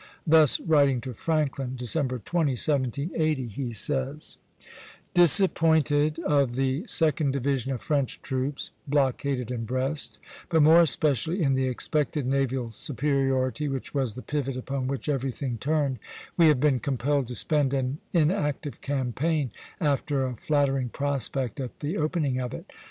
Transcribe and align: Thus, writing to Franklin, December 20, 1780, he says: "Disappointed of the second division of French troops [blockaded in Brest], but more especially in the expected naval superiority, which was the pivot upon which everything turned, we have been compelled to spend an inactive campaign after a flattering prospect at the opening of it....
Thus, 0.25 0.59
writing 0.59 0.99
to 1.01 1.13
Franklin, 1.13 1.75
December 1.75 2.17
20, 2.17 2.53
1780, 2.53 3.47
he 3.49 3.71
says: 3.71 4.37
"Disappointed 5.13 6.17
of 6.25 6.55
the 6.55 6.87
second 6.87 7.33
division 7.33 7.71
of 7.71 7.83
French 7.83 8.19
troops 8.23 8.71
[blockaded 8.87 9.51
in 9.51 9.65
Brest], 9.65 10.17
but 10.49 10.63
more 10.63 10.81
especially 10.81 11.43
in 11.43 11.53
the 11.53 11.67
expected 11.67 12.25
naval 12.25 12.71
superiority, 12.71 13.67
which 13.67 13.93
was 13.93 14.15
the 14.15 14.23
pivot 14.23 14.57
upon 14.57 14.87
which 14.87 15.07
everything 15.07 15.59
turned, 15.59 15.99
we 16.35 16.47
have 16.47 16.59
been 16.59 16.79
compelled 16.79 17.27
to 17.27 17.35
spend 17.35 17.71
an 17.71 17.99
inactive 18.11 18.81
campaign 18.81 19.51
after 19.79 20.25
a 20.25 20.35
flattering 20.35 20.89
prospect 20.89 21.59
at 21.59 21.79
the 21.79 21.95
opening 21.95 22.39
of 22.39 22.55
it.... 22.55 22.71